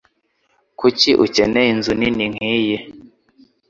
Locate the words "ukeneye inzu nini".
1.25-2.25